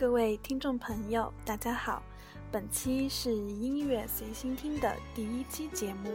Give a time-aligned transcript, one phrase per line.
[0.00, 2.02] 各位听众朋友，大家好，
[2.50, 6.10] 本期是音乐随心听的第一期节目。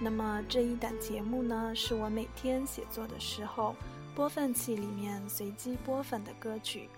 [0.00, 3.76] 那么这一档节目呢，是我每天写作的时候，
[4.12, 6.88] 播放器里面随机播放的歌曲。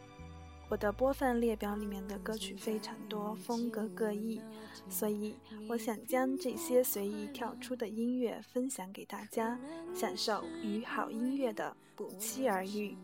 [0.70, 4.40] 我的播放列表里面的歌曲非常多，风格各异，
[4.88, 5.34] 所以
[5.68, 9.60] 我想将这些随意跳出的音乐分享给大家，
[9.94, 12.96] 享受与好音乐的不期而遇。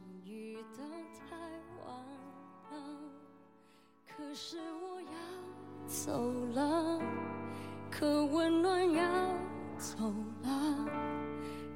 [4.30, 5.09] 可是我要
[5.89, 6.12] 走
[6.55, 7.01] 了，
[7.91, 9.03] 可温暖要
[9.77, 10.05] 走
[10.45, 10.89] 了，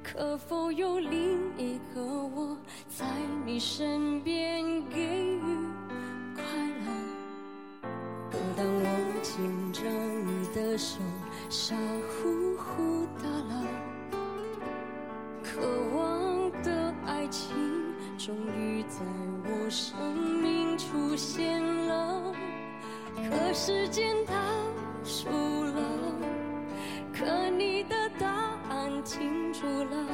[0.01, 3.05] 可否有另一个我在
[3.45, 5.41] 你身边给予
[6.33, 6.43] 快
[6.85, 7.89] 乐？
[8.31, 9.83] 可当我牵着
[10.23, 11.01] 你的手，
[11.49, 13.67] 傻乎乎的了，
[15.43, 15.59] 渴
[15.93, 17.53] 望的爱情
[18.17, 19.01] 终于在
[19.43, 22.33] 我生命出现了。
[23.15, 24.33] 可时间倒
[25.03, 25.81] 数了，
[27.13, 28.27] 可你的答
[28.69, 30.07] 案停住了，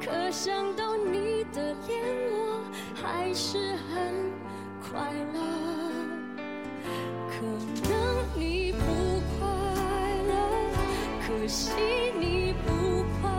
[0.00, 2.02] 可想到你的脸，
[2.32, 2.60] 我
[2.94, 4.32] 还是很
[4.82, 5.38] 快乐。
[7.30, 7.44] 可
[7.88, 7.92] 能
[8.34, 8.78] 你不
[9.38, 9.46] 快
[10.26, 10.32] 乐，
[11.26, 11.70] 可惜
[12.18, 13.30] 你不快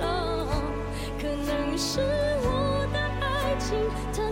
[0.00, 0.46] 乐，
[1.20, 2.00] 可能是
[2.42, 3.76] 我的爱情
[4.14, 4.22] 它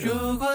[0.00, 0.47] 如果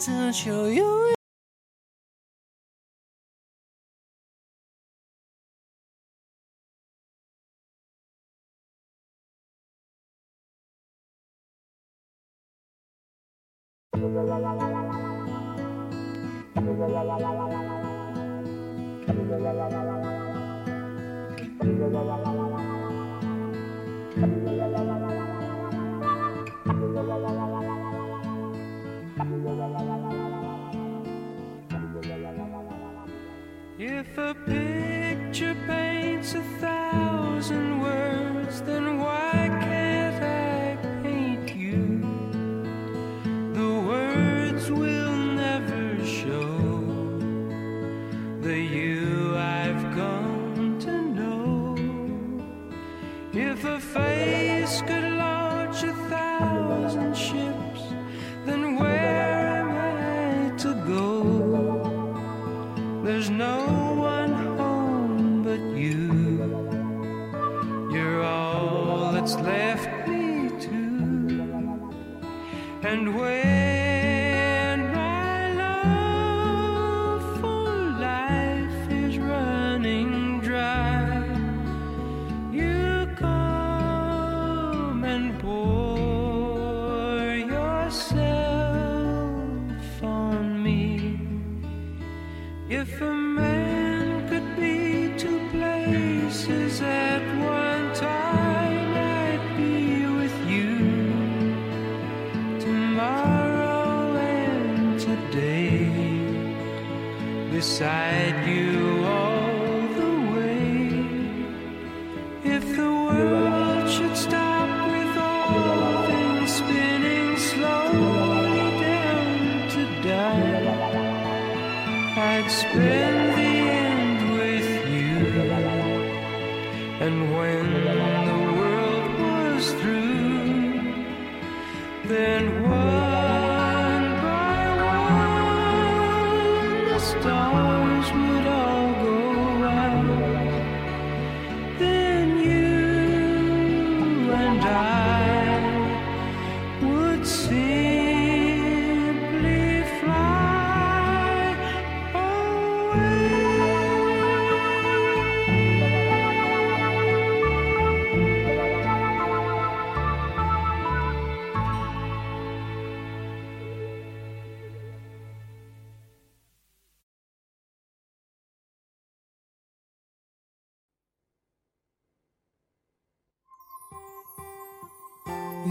[0.00, 1.10] 这，就永远。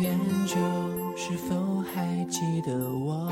[0.02, 0.56] 研究
[1.16, 3.30] 是否还记得我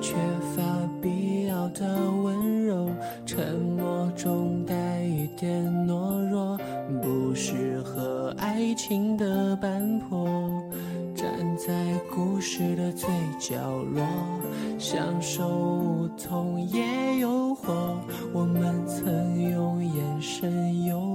[0.00, 0.14] 缺
[0.54, 0.62] 乏
[1.02, 2.88] 必要的温柔
[3.26, 6.56] 沉默中带一点懦弱
[7.02, 10.62] 不适合爱情的斑驳。
[11.20, 11.74] 站在
[12.10, 13.06] 故事的最
[13.38, 14.02] 角落
[14.78, 17.96] 享受梧桐叶诱惑
[18.32, 21.09] 我们曾用眼神有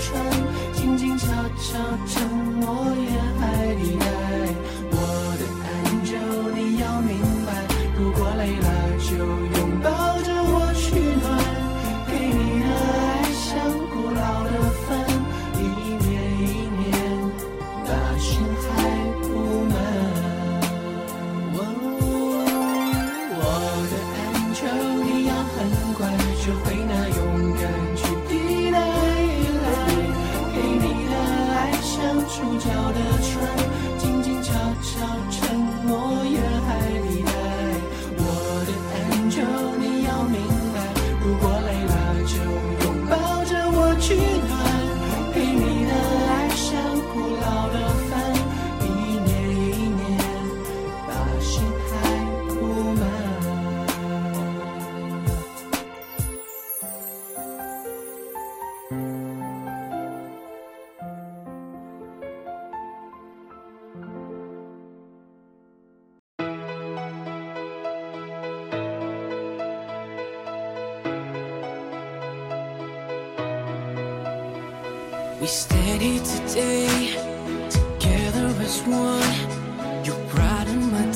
[0.00, 0.24] 船，
[0.72, 1.26] 静静悄
[1.58, 3.08] 悄沉默也
[3.42, 4.19] 爱你。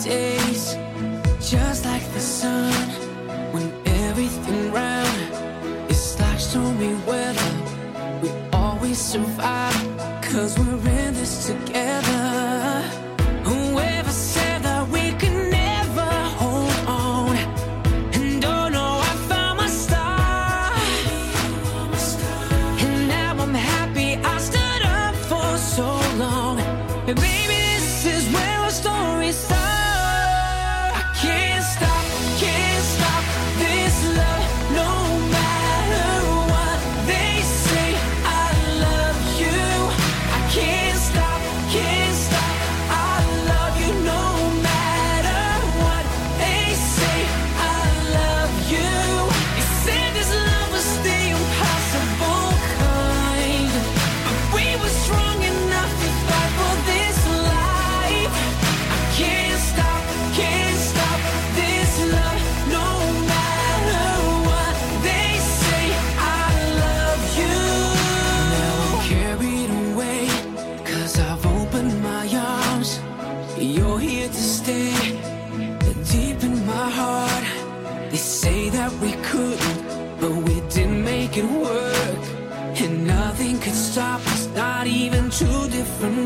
[0.03, 0.77] days,
[1.41, 2.73] just like the sun,
[3.53, 7.53] when everything round is like stormy weather,
[8.23, 9.64] we always survive.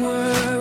[0.09, 0.58] world.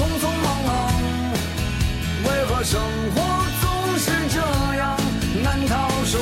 [0.00, 0.70] 匆匆忙忙，
[2.24, 2.80] 为何生
[3.14, 3.20] 活
[3.60, 3.64] 总
[3.98, 4.40] 是这
[4.80, 4.96] 样？
[5.42, 5.74] 难道
[6.06, 6.18] 说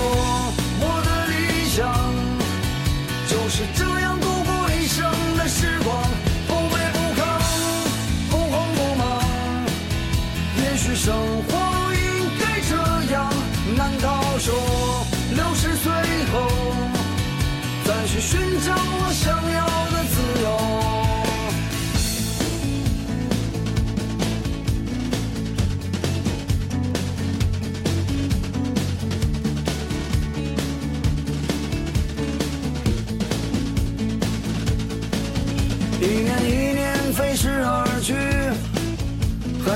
[0.80, 1.32] 我的理
[1.68, 1.78] 想
[3.28, 4.07] 就是这样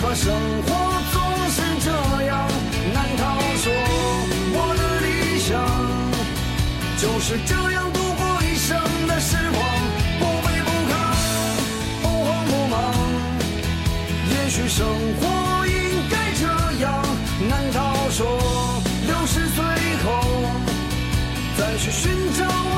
[0.00, 0.32] 何生
[0.62, 0.68] 活
[1.12, 1.20] 总
[1.50, 1.90] 是这
[2.26, 2.48] 样？
[2.94, 3.22] 难道
[3.56, 3.72] 说
[4.54, 5.50] 我的理想
[6.96, 9.58] 就是这样度过一生的时光？
[10.20, 10.94] 不卑不亢，
[12.02, 12.74] 不慌不忙，
[14.30, 14.86] 也许生
[15.20, 16.46] 活应该这
[16.82, 16.86] 样。
[17.48, 18.24] 难道说
[19.06, 19.64] 六十岁
[20.04, 20.06] 后
[21.56, 22.77] 再去寻找我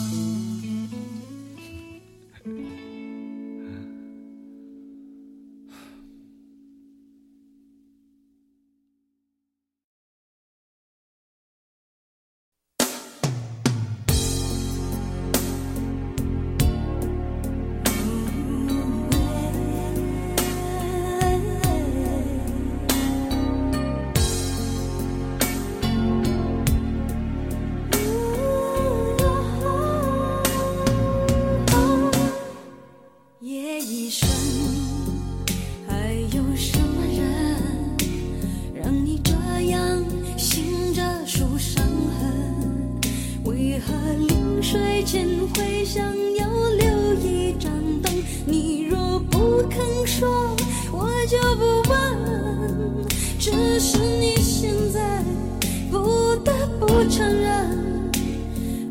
[57.03, 58.11] 不承认，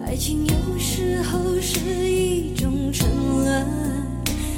[0.05, 3.65] 爱情有时候是一种沉沦。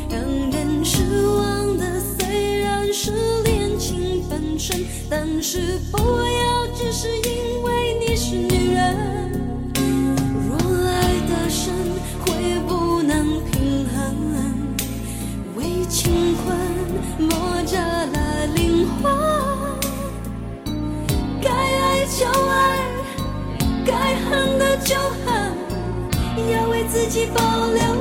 [0.09, 3.13] 让人失望的虽然是
[3.45, 8.97] 恋情本身，但是不要只是因为你是女人。
[10.49, 11.13] 若爱
[27.13, 27.43] 起保
[27.75, 27.92] 留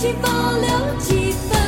[0.00, 1.59] 请保留几分。